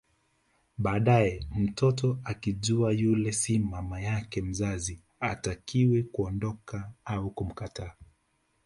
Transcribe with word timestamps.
Baadae 0.77 1.45
mtoto 1.55 2.19
akijua 2.23 2.91
yule 2.93 3.31
si 3.31 3.59
mama 3.59 4.01
yake 4.01 4.41
mzazi 4.41 4.99
hatakiwi 5.19 6.03
kuondoka 6.03 6.91
au 7.05 7.31
kumkataa 7.31 7.93